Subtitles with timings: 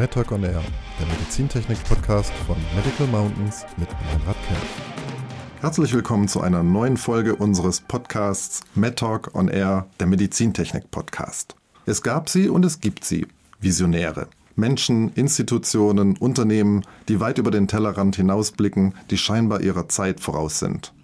[0.00, 0.62] MedTalk on Air,
[0.98, 4.62] der Medizintechnik-Podcast von Medical Mountains mit Meinrad Kern.
[5.60, 11.54] Herzlich willkommen zu einer neuen Folge unseres Podcasts MedTalk on Air, der Medizintechnik-Podcast.
[11.84, 13.26] Es gab sie und es gibt sie,
[13.60, 14.28] Visionäre.
[14.56, 20.94] Menschen, Institutionen, Unternehmen, die weit über den Tellerrand hinausblicken, die scheinbar ihrer Zeit voraus sind.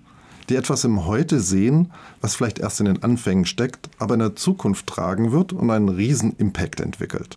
[0.48, 1.92] Die etwas im Heute sehen,
[2.22, 5.90] was vielleicht erst in den Anfängen steckt, aber in der Zukunft tragen wird und einen
[5.90, 7.36] riesen Impact entwickelt.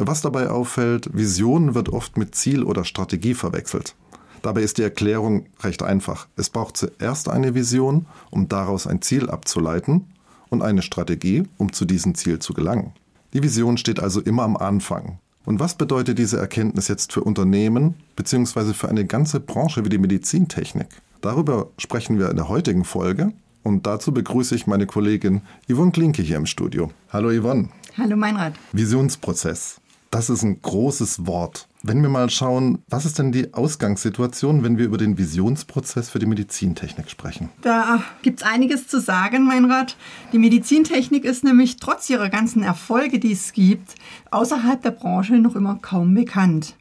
[0.00, 3.96] Was dabei auffällt, Vision wird oft mit Ziel oder Strategie verwechselt.
[4.42, 6.28] Dabei ist die Erklärung recht einfach.
[6.36, 10.04] Es braucht zuerst eine Vision, um daraus ein Ziel abzuleiten
[10.50, 12.92] und eine Strategie, um zu diesem Ziel zu gelangen.
[13.32, 15.18] Die Vision steht also immer am Anfang.
[15.44, 18.74] Und was bedeutet diese Erkenntnis jetzt für Unternehmen bzw.
[18.74, 20.86] für eine ganze Branche wie die Medizintechnik?
[21.22, 23.32] Darüber sprechen wir in der heutigen Folge
[23.64, 26.92] und dazu begrüße ich meine Kollegin Yvonne Klinke hier im Studio.
[27.12, 27.70] Hallo Yvonne.
[27.96, 28.54] Hallo Meinrad.
[28.72, 29.80] Visionsprozess.
[30.10, 31.68] Das ist ein großes Wort.
[31.82, 36.18] Wenn wir mal schauen, was ist denn die Ausgangssituation, wenn wir über den Visionsprozess für
[36.18, 37.50] die Medizintechnik sprechen?
[37.60, 39.96] Da gibt es einiges zu sagen, Meinrad.
[40.32, 43.96] Die Medizintechnik ist nämlich trotz ihrer ganzen Erfolge, die es gibt,
[44.30, 46.74] außerhalb der Branche noch immer kaum bekannt.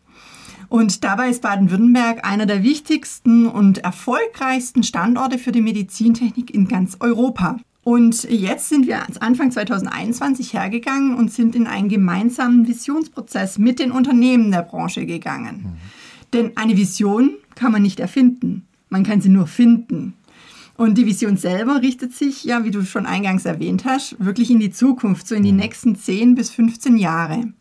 [0.69, 6.97] Und dabei ist Baden-Württemberg einer der wichtigsten und erfolgreichsten Standorte für die Medizintechnik in ganz
[6.99, 7.57] Europa.
[7.87, 13.93] Und jetzt sind wir Anfang 2021 hergegangen und sind in einen gemeinsamen Visionsprozess mit den
[13.93, 15.55] Unternehmen der Branche gegangen.
[15.63, 15.77] Mhm.
[16.33, 20.15] Denn eine Vision kann man nicht erfinden, man kann sie nur finden.
[20.75, 24.59] Und die Vision selber richtet sich, ja, wie du schon eingangs erwähnt hast, wirklich in
[24.59, 25.59] die Zukunft, so in die mhm.
[25.59, 27.53] nächsten 10 bis 15 Jahre.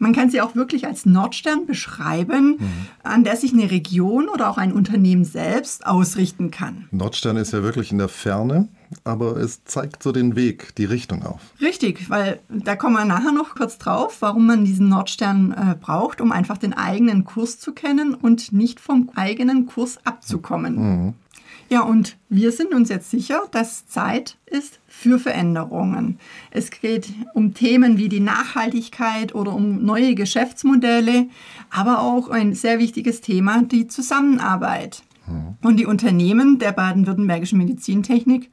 [0.00, 2.86] Man kann sie auch wirklich als Nordstern beschreiben, mhm.
[3.02, 6.88] an der sich eine Region oder auch ein Unternehmen selbst ausrichten kann.
[6.90, 8.68] Nordstern ist ja wirklich in der Ferne
[9.04, 11.40] aber es zeigt so den Weg, die Richtung auf.
[11.60, 16.20] Richtig, weil da kommen wir nachher noch kurz drauf, warum man diesen Nordstern äh, braucht,
[16.20, 20.76] um einfach den eigenen Kurs zu kennen und nicht vom eigenen Kurs abzukommen.
[20.76, 21.14] Mhm.
[21.72, 26.18] Ja, und wir sind uns jetzt sicher, dass Zeit ist für Veränderungen.
[26.50, 31.28] Es geht um Themen wie die Nachhaltigkeit oder um neue Geschäftsmodelle,
[31.70, 35.04] aber auch ein sehr wichtiges Thema, die Zusammenarbeit.
[35.28, 35.58] Mhm.
[35.62, 38.50] Und die Unternehmen der baden-württembergischen Medizintechnik,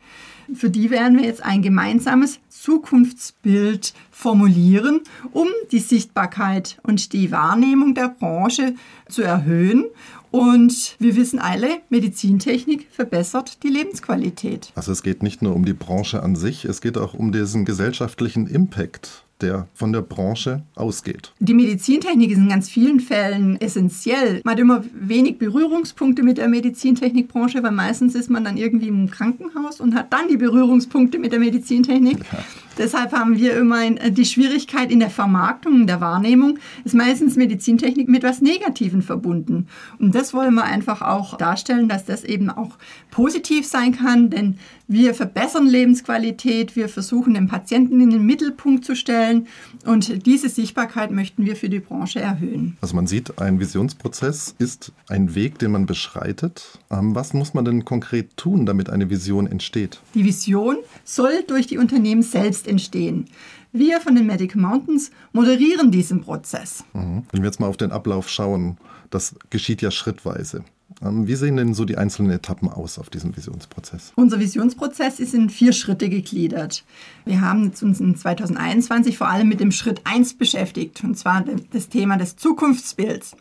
[0.54, 5.02] für die werden wir jetzt ein gemeinsames Zukunftsbild formulieren,
[5.32, 8.76] um die Sichtbarkeit und die Wahrnehmung der Branche
[9.10, 9.86] zu erhöhen.
[10.32, 14.72] Und wir wissen alle, Medizintechnik verbessert die Lebensqualität.
[14.76, 17.66] Also es geht nicht nur um die Branche an sich, es geht auch um diesen
[17.66, 21.32] gesellschaftlichen Impact der von der Branche ausgeht.
[21.40, 24.42] Die Medizintechnik ist in ganz vielen Fällen essentiell.
[24.44, 29.10] Man hat immer wenig Berührungspunkte mit der Medizintechnikbranche, weil meistens ist man dann irgendwie im
[29.10, 32.20] Krankenhaus und hat dann die Berührungspunkte mit der Medizintechnik.
[32.32, 32.40] Ja.
[32.78, 37.36] Deshalb haben wir immer äh, die Schwierigkeit in der Vermarktung, in der Wahrnehmung, ist meistens
[37.36, 39.68] Medizintechnik mit etwas Negativen verbunden.
[40.00, 42.78] Und das wollen wir einfach auch darstellen, dass das eben auch
[43.10, 44.58] positiv sein kann, denn
[44.90, 49.48] wir verbessern Lebensqualität, wir versuchen den Patienten in den Mittelpunkt zu stellen
[49.86, 52.78] und diese Sichtbarkeit möchten wir für die Branche erhöhen.
[52.80, 56.80] Also man sieht, ein Visionsprozess ist ein Weg, den man beschreitet.
[56.90, 60.00] Ähm, was muss man denn konkret tun, damit eine Vision entsteht?
[60.14, 63.26] Die Vision soll durch die Unternehmen selbst entstehen.
[63.72, 66.84] Wir von den Medical Mountains moderieren diesen Prozess.
[66.94, 67.24] Mhm.
[67.32, 68.78] Wenn wir jetzt mal auf den Ablauf schauen,
[69.10, 70.64] das geschieht ja schrittweise.
[71.02, 74.14] Ähm, wie sehen denn so die einzelnen Etappen aus auf diesem Visionsprozess?
[74.16, 76.84] Unser Visionsprozess ist in vier Schritte gegliedert.
[77.26, 81.90] Wir haben uns in 2021 vor allem mit dem Schritt 1 beschäftigt, und zwar das
[81.90, 83.36] Thema des Zukunftsbilds.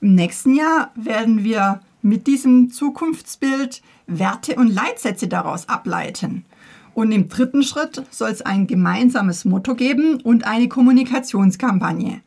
[0.00, 6.44] Im nächsten Jahr werden wir mit diesem Zukunftsbild Werte und Leitsätze daraus ableiten.
[6.94, 12.20] Und im dritten Schritt soll es ein gemeinsames Motto geben und eine Kommunikationskampagne.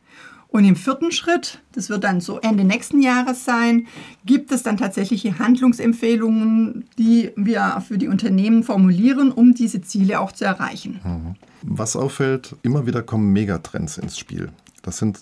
[0.50, 3.86] Und im vierten Schritt, das wird dann so Ende nächsten Jahres sein,
[4.24, 10.32] gibt es dann tatsächliche Handlungsempfehlungen, die wir für die Unternehmen formulieren, um diese Ziele auch
[10.32, 11.00] zu erreichen.
[11.04, 11.34] Mhm.
[11.62, 14.48] Was auffällt, immer wieder kommen Megatrends ins Spiel.
[14.82, 15.20] Das sind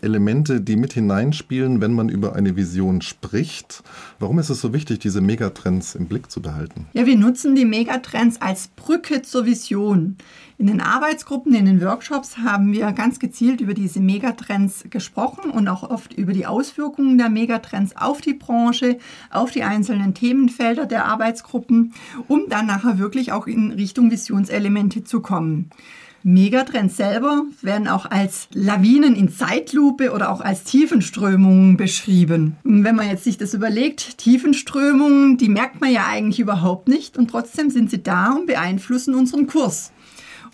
[0.00, 3.82] Elemente, die mit hineinspielen, wenn man über eine Vision spricht.
[4.18, 6.86] Warum ist es so wichtig, diese Megatrends im Blick zu behalten?
[6.94, 10.16] Ja, wir nutzen die Megatrends als Brücke zur Vision.
[10.56, 15.68] In den Arbeitsgruppen, in den Workshops haben wir ganz gezielt über diese Megatrends gesprochen und
[15.68, 18.98] auch oft über die Auswirkungen der Megatrends auf die Branche,
[19.30, 21.92] auf die einzelnen Themenfelder der Arbeitsgruppen,
[22.28, 25.70] um dann nachher wirklich auch in Richtung Visionselemente zu kommen.
[26.26, 32.56] Megatrends selber werden auch als Lawinen in Zeitlupe oder auch als Tiefenströmungen beschrieben.
[32.64, 37.30] Wenn man jetzt sich das überlegt, Tiefenströmungen, die merkt man ja eigentlich überhaupt nicht und
[37.30, 39.92] trotzdem sind sie da und beeinflussen unseren Kurs.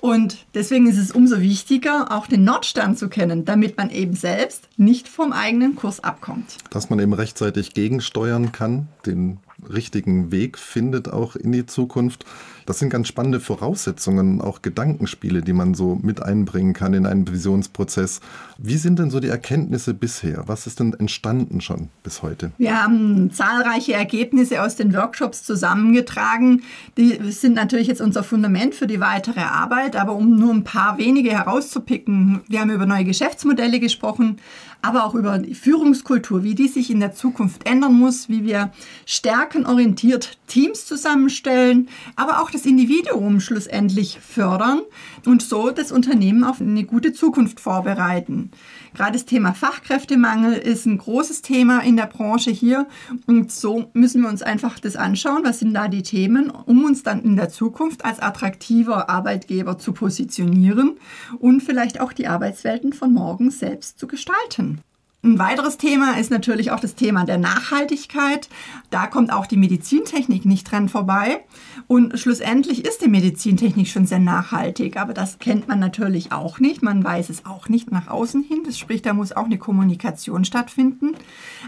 [0.01, 4.69] Und deswegen ist es umso wichtiger, auch den Nordstern zu kennen, damit man eben selbst
[4.77, 6.57] nicht vom eigenen Kurs abkommt.
[6.71, 9.39] Dass man eben rechtzeitig gegensteuern kann, den
[9.69, 12.25] richtigen Weg findet auch in die Zukunft.
[12.71, 17.27] Das sind ganz spannende Voraussetzungen, auch Gedankenspiele, die man so mit einbringen kann in einen
[17.27, 18.21] Visionsprozess.
[18.59, 20.45] Wie sind denn so die Erkenntnisse bisher?
[20.47, 22.53] Was ist denn entstanden schon bis heute?
[22.59, 26.63] Wir haben zahlreiche Ergebnisse aus den Workshops zusammengetragen.
[26.97, 30.97] Die sind natürlich jetzt unser Fundament für die weitere Arbeit, aber um nur ein paar
[30.97, 34.37] wenige herauszupicken, wir haben über neue Geschäftsmodelle gesprochen,
[34.83, 38.73] aber auch über die Führungskultur, wie die sich in der Zukunft ändern muss, wie wir
[39.07, 44.83] stärkenorientiert Teams zusammenstellen, aber auch das Individuum schlussendlich fördern
[45.27, 48.51] und so das Unternehmen auf eine gute Zukunft vorbereiten.
[48.95, 52.87] Gerade das Thema Fachkräftemangel ist ein großes Thema in der Branche hier
[53.27, 57.03] und so müssen wir uns einfach das anschauen, was sind da die Themen, um uns
[57.03, 60.99] dann in der Zukunft als attraktiver Arbeitgeber zu positionieren
[61.39, 64.81] und vielleicht auch die Arbeitswelten von morgen selbst zu gestalten.
[65.23, 68.49] Ein weiteres Thema ist natürlich auch das Thema der Nachhaltigkeit.
[68.89, 71.45] Da kommt auch die Medizintechnik nicht dran vorbei.
[71.87, 76.83] Und schlussendlich ist die Medizintechnik schon sehr nachhaltig, aber das kennt man natürlich auch nicht.
[76.83, 78.63] Man weiß es auch nicht nach außen hin.
[78.65, 81.13] Das spricht, da muss auch eine Kommunikation stattfinden.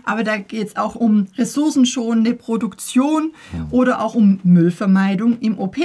[0.05, 3.33] Aber da geht es auch um ressourcenschonende Produktion
[3.71, 5.77] oder auch um Müllvermeidung im OP.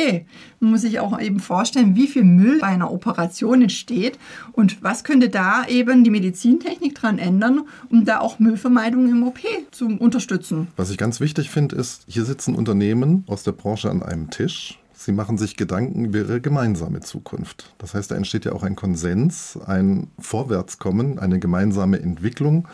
[0.62, 4.18] Man muss sich auch eben vorstellen, wie viel Müll bei einer Operation entsteht
[4.54, 7.57] und was könnte da eben die Medizintechnik dran ändern,
[7.90, 9.40] um da auch Müllvermeidung im OP
[9.72, 10.68] zu unterstützen.
[10.76, 14.80] Was ich ganz wichtig finde, ist, hier sitzen Unternehmen aus der Branche an einem Tisch.
[14.94, 17.74] Sie machen sich Gedanken über ihre gemeinsame Zukunft.
[17.78, 22.68] Das heißt, da entsteht ja auch ein Konsens, ein Vorwärtskommen, eine gemeinsame Entwicklung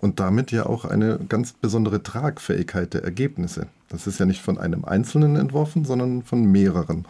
[0.00, 3.66] und damit ja auch eine ganz besondere Tragfähigkeit der Ergebnisse.
[3.88, 7.04] Das ist ja nicht von einem Einzelnen entworfen, sondern von mehreren.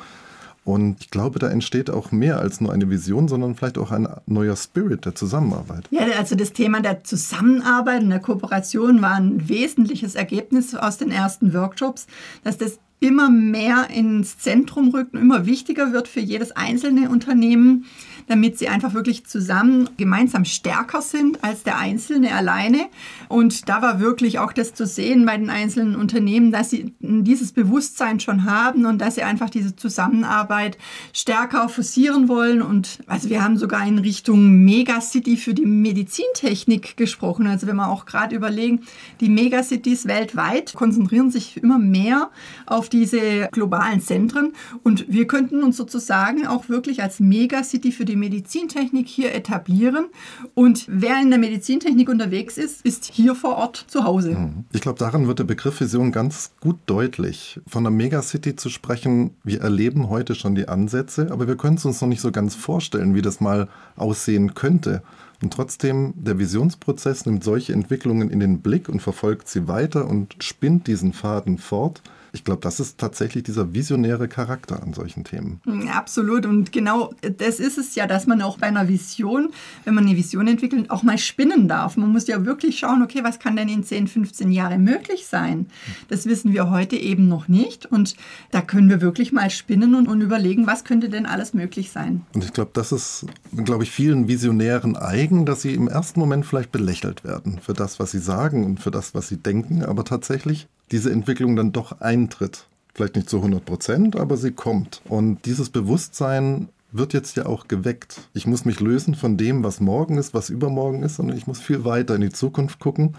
[0.68, 4.06] Und ich glaube, da entsteht auch mehr als nur eine Vision, sondern vielleicht auch ein
[4.26, 5.88] neuer Spirit der Zusammenarbeit.
[5.90, 11.10] Ja, also das Thema der Zusammenarbeit und der Kooperation war ein wesentliches Ergebnis aus den
[11.10, 12.06] ersten Workshops,
[12.44, 17.86] dass das immer mehr ins Zentrum rückt und immer wichtiger wird für jedes einzelne Unternehmen,
[18.28, 22.86] damit sie einfach wirklich zusammen gemeinsam stärker sind als der Einzelne alleine.
[23.28, 27.52] Und da war wirklich auch das zu sehen bei den einzelnen Unternehmen, dass sie dieses
[27.52, 30.76] Bewusstsein schon haben und dass sie einfach diese Zusammenarbeit
[31.12, 32.60] stärker forcieren wollen.
[32.60, 37.46] Und also wir haben sogar in Richtung Megacity für die Medizintechnik gesprochen.
[37.46, 38.82] Also wenn wir auch gerade überlegen,
[39.20, 42.30] die Megacities weltweit konzentrieren sich immer mehr
[42.66, 44.52] auf diese globalen Zentren.
[44.82, 50.06] Und wir könnten uns sozusagen auch wirklich als Megacity für die Medizintechnik hier etablieren.
[50.54, 54.32] Und wer in der Medizintechnik unterwegs ist, ist hier vor Ort zu Hause.
[54.32, 54.64] Mhm.
[54.72, 57.60] Ich glaube, daran wird der Begriff Vision ganz gut deutlich.
[57.66, 61.84] Von einer Megacity zu sprechen, wir erleben heute schon die Ansätze, aber wir können es
[61.84, 65.02] uns noch nicht so ganz vorstellen, wie das mal aussehen könnte.
[65.43, 70.37] Und trotzdem, der Visionsprozess nimmt solche Entwicklungen in den Blick und verfolgt sie weiter und
[70.40, 72.02] spinnt diesen Faden fort.
[72.32, 75.61] Ich glaube, das ist tatsächlich dieser visionäre Charakter an solchen Themen.
[75.64, 76.44] Hm, absolut.
[76.44, 79.50] Und genau das ist es ja, dass man auch bei einer Vision,
[79.85, 81.96] wenn man eine Vision entwickelt, auch mal spinnen darf.
[81.96, 85.67] Man muss ja wirklich schauen, okay, was kann denn in 10, 15 Jahren möglich sein?
[86.08, 87.87] Das wissen wir heute eben noch nicht.
[87.87, 88.14] Und
[88.50, 92.23] da können wir wirklich mal spinnen und, und überlegen, was könnte denn alles möglich sein.
[92.35, 93.26] Und ich glaube, das ist,
[93.64, 97.99] glaube ich, vielen Visionären eigen, dass sie im ersten Moment vielleicht belächelt werden für das,
[98.00, 99.85] was sie sagen und für das, was sie denken.
[99.85, 102.66] Aber tatsächlich diese Entwicklung dann doch eintritt.
[102.94, 105.02] Vielleicht nicht zu 100 Prozent, aber sie kommt.
[105.08, 108.28] Und dieses Bewusstsein wird jetzt ja auch geweckt.
[108.35, 111.61] Ich muss mich lösen von dem, was morgen ist, was übermorgen ist, sondern ich muss
[111.61, 113.14] viel weiter in die Zukunft gucken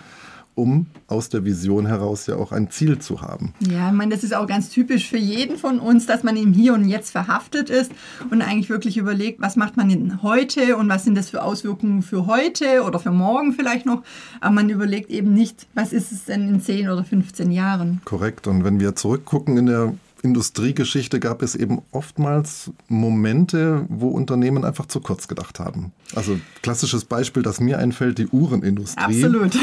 [0.59, 3.53] um aus der Vision heraus ja auch ein Ziel zu haben.
[3.59, 6.53] Ja, ich meine, das ist auch ganz typisch für jeden von uns, dass man im
[6.53, 7.91] Hier und Jetzt verhaftet ist
[8.29, 12.01] und eigentlich wirklich überlegt, was macht man denn heute und was sind das für Auswirkungen
[12.01, 14.03] für heute oder für morgen vielleicht noch.
[14.41, 18.01] Aber man überlegt eben nicht, was ist es denn in 10 oder 15 Jahren.
[18.05, 18.47] Korrekt.
[18.47, 24.85] Und wenn wir zurückgucken in der Industriegeschichte gab es eben oftmals Momente, wo Unternehmen einfach
[24.85, 25.93] zu kurz gedacht haben.
[26.15, 29.23] Also klassisches Beispiel, das mir einfällt, die Uhrenindustrie.
[29.23, 29.57] Absolut.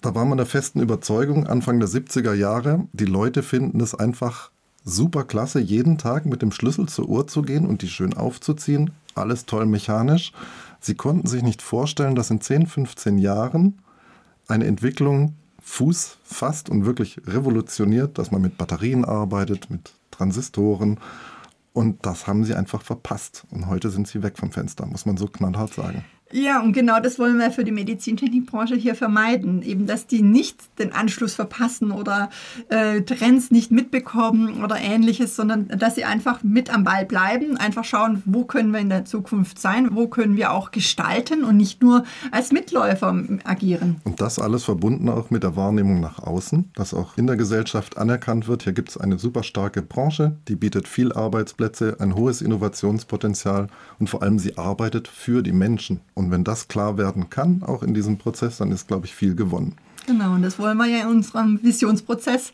[0.00, 4.50] Da war man der festen Überzeugung, Anfang der 70er Jahre, die Leute finden es einfach
[4.84, 8.90] super klasse, jeden Tag mit dem Schlüssel zur Uhr zu gehen und die schön aufzuziehen.
[9.14, 10.32] Alles toll mechanisch.
[10.80, 13.78] Sie konnten sich nicht vorstellen, dass in 10, 15 Jahren
[14.48, 19.92] eine Entwicklung Fuß fasst und wirklich revolutioniert, dass man mit Batterien arbeitet, mit
[20.22, 21.00] Transistoren.
[21.72, 23.44] Und das haben sie einfach verpasst.
[23.50, 26.04] Und heute sind sie weg vom Fenster, muss man so knallhart sagen.
[26.32, 29.62] Ja, und genau das wollen wir für die Medizintechnikbranche hier vermeiden.
[29.62, 32.30] Eben, dass die nicht den Anschluss verpassen oder
[32.68, 37.84] äh, Trends nicht mitbekommen oder ähnliches, sondern dass sie einfach mit am Ball bleiben, einfach
[37.84, 41.82] schauen, wo können wir in der Zukunft sein, wo können wir auch gestalten und nicht
[41.82, 44.00] nur als Mitläufer agieren.
[44.04, 47.98] Und das alles verbunden auch mit der Wahrnehmung nach außen, dass auch in der Gesellschaft
[47.98, 52.40] anerkannt wird, hier gibt es eine super starke Branche, die bietet viel Arbeitsplätze, ein hohes
[52.40, 56.00] Innovationspotenzial und vor allem sie arbeitet für die Menschen.
[56.30, 59.74] Wenn das klar werden kann, auch in diesem Prozess, dann ist, glaube ich, viel gewonnen.
[60.06, 62.52] Genau, und das wollen wir ja in unserem Visionsprozess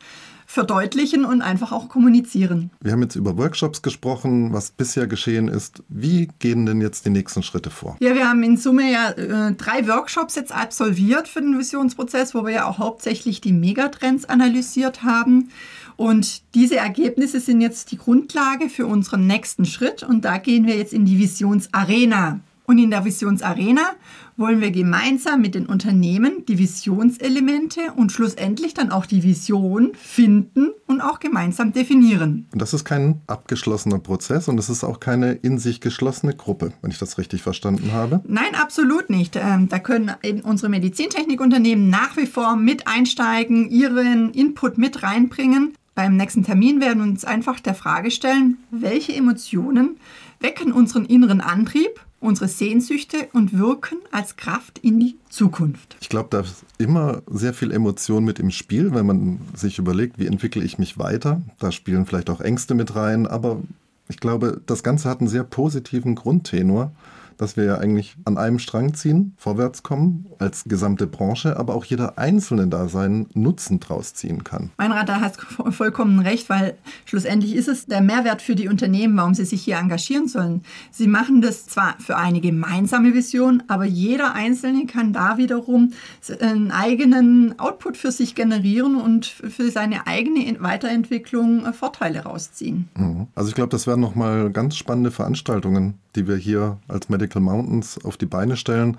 [0.51, 2.71] verdeutlichen und einfach auch kommunizieren.
[2.81, 5.83] Wir haben jetzt über Workshops gesprochen, was bisher geschehen ist.
[5.91, 7.99] Wie gehen denn jetzt die nächsten Schritte vor?
[8.01, 12.47] Ja, wir haben in Summe ja äh, drei Workshops jetzt absolviert für den Visionsprozess, wo
[12.47, 15.51] wir ja auch hauptsächlich die Megatrends analysiert haben.
[15.97, 20.79] Und diese Ergebnisse sind jetzt die Grundlage für unseren nächsten Schritt und da gehen wir
[20.79, 22.41] jetzt in die Visionsarena.
[22.69, 23.81] Und in der Visionsarena
[24.37, 30.73] wollen wir gemeinsam mit den Unternehmen die Visionselemente und schlussendlich dann auch die Vision finden
[30.87, 32.47] und auch gemeinsam definieren.
[32.53, 36.75] Und das ist kein abgeschlossener Prozess und es ist auch keine in sich geschlossene Gruppe,
[36.83, 38.21] wenn ich das richtig verstanden habe.
[38.29, 39.37] Nein, absolut nicht.
[39.37, 40.13] Ähm, da können
[40.45, 45.73] unsere Medizintechnikunternehmen nach wie vor mit einsteigen, ihren Input mit reinbringen.
[45.95, 49.97] Beim nächsten Termin werden wir uns einfach der Frage stellen, welche Emotionen
[50.39, 55.97] wecken unseren inneren Antrieb unsere Sehnsüchte und wirken als Kraft in die Zukunft.
[56.01, 60.19] Ich glaube, da ist immer sehr viel Emotion mit im Spiel, wenn man sich überlegt,
[60.19, 61.43] wie entwickle ich mich weiter.
[61.59, 63.63] Da spielen vielleicht auch Ängste mit rein, aber
[64.09, 66.93] ich glaube, das Ganze hat einen sehr positiven Grundtenor
[67.39, 71.85] dass wir ja eigentlich an einem Strang ziehen, vorwärts kommen als gesamte Branche, aber auch
[71.85, 74.71] jeder Einzelne da seinen Nutzen draus ziehen kann.
[74.77, 76.77] Meinrad, da hast du vollkommen recht, weil
[77.07, 80.63] schlussendlich ist es der Mehrwert für die Unternehmen, warum sie sich hier engagieren sollen.
[80.91, 85.93] Sie machen das zwar für eine gemeinsame Vision, aber jeder Einzelne kann da wiederum
[86.41, 92.89] einen eigenen Output für sich generieren und für seine eigene Weiterentwicklung Vorteile rausziehen.
[92.97, 93.29] Mhm.
[93.35, 98.05] Also ich glaube, das werden nochmal ganz spannende Veranstaltungen die wir hier als Medical Mountains
[98.05, 98.99] auf die Beine stellen,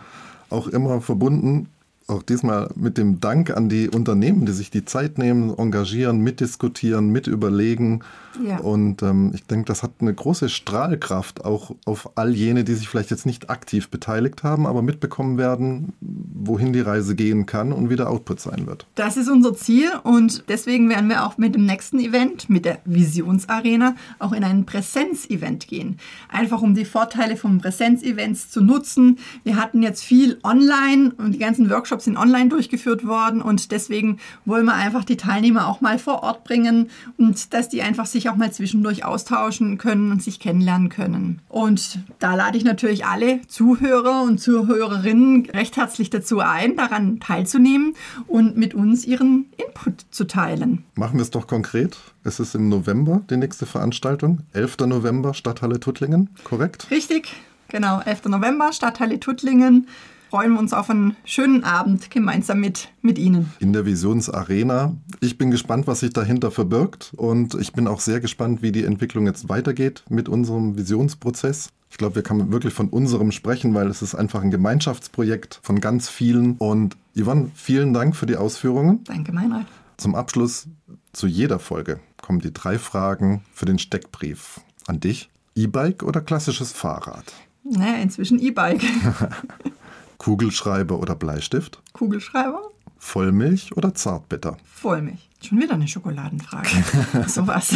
[0.49, 1.67] auch immer verbunden
[2.09, 7.09] auch diesmal mit dem Dank an die Unternehmen, die sich die Zeit nehmen, engagieren, mitdiskutieren,
[7.09, 8.03] mitüberlegen.
[8.45, 8.59] Ja.
[8.59, 12.87] Und ähm, ich denke, das hat eine große Strahlkraft auch auf all jene, die sich
[12.87, 17.89] vielleicht jetzt nicht aktiv beteiligt haben, aber mitbekommen werden, wohin die Reise gehen kann und
[17.89, 18.85] wie der Output sein wird.
[18.95, 22.79] Das ist unser Ziel und deswegen werden wir auch mit dem nächsten Event, mit der
[22.85, 25.97] Visionsarena, auch in ein Präsenzevent gehen.
[26.29, 29.17] Einfach um die Vorteile von Präsenzevents zu nutzen.
[29.43, 33.71] Wir hatten jetzt viel online und die ganzen Workshops Workshops sind online durchgeführt worden und
[33.71, 38.05] deswegen wollen wir einfach die Teilnehmer auch mal vor Ort bringen und dass die einfach
[38.05, 41.41] sich auch mal zwischendurch austauschen können und sich kennenlernen können.
[41.49, 47.95] Und da lade ich natürlich alle Zuhörer und Zuhörerinnen recht herzlich dazu ein, daran teilzunehmen
[48.27, 50.83] und mit uns ihren Input zu teilen.
[50.95, 51.97] Machen wir es doch konkret.
[52.23, 54.77] Es ist im November die nächste Veranstaltung, 11.
[54.87, 56.89] November, Stadthalle Tuttlingen, korrekt?
[56.91, 57.33] Richtig,
[57.67, 58.25] genau, 11.
[58.25, 59.87] November, Stadthalle Tuttlingen
[60.29, 63.51] freuen wir uns auf einen schönen Abend gemeinsam mit, mit Ihnen.
[63.59, 64.95] In der Visionsarena.
[65.21, 68.83] Ich bin gespannt, was sich dahinter verbirgt und ich bin auch sehr gespannt, wie die
[68.83, 71.69] Entwicklung jetzt weitergeht mit unserem Visionsprozess.
[71.89, 75.81] Ich glaube, wir können wirklich von unserem sprechen, weil es ist einfach ein Gemeinschaftsprojekt von
[75.81, 76.55] ganz vielen.
[76.57, 79.03] Und Yvonne, vielen Dank für die Ausführungen.
[79.05, 79.65] Danke, Meinrad.
[79.97, 80.67] Zum Abschluss
[81.11, 85.31] zu jeder Folge kommen die drei Fragen für den Steckbrief an dich.
[85.55, 87.25] E-Bike oder klassisches Fahrrad?
[87.63, 88.83] Naja, inzwischen E-Bike.
[90.19, 91.81] Kugelschreiber oder Bleistift?
[91.93, 92.61] Kugelschreiber.
[92.99, 94.57] Vollmilch oder Zartbitter?
[94.65, 95.29] Vollmilch.
[95.41, 96.69] Schon wieder eine Schokoladenfrage.
[97.27, 97.73] Sowas.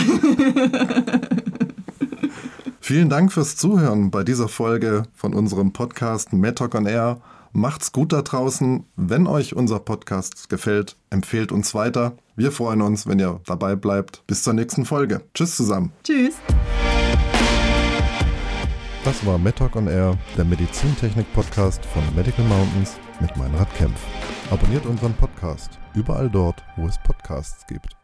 [2.82, 7.22] Vielen Dank fürs Zuhören bei dieser Folge von unserem Podcast Mad Talk on Air.
[7.54, 8.84] Macht's gut da draußen.
[8.98, 12.14] Wenn euch unser Podcast gefällt, empfehlt uns weiter.
[12.36, 14.24] Wir freuen uns, wenn ihr dabei bleibt.
[14.28, 15.22] Bis zur nächsten Folge.
[15.34, 15.94] Tschüss zusammen.
[16.04, 16.34] Tschüss.
[19.04, 24.00] Das war MedTalk on Air, der Medizintechnik-Podcast von Medical Mountains mit Meinrad Kempf.
[24.50, 27.90] Abonniert unseren Podcast überall dort, wo es Podcasts gibt.